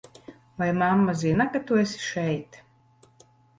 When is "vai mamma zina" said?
0.61-1.47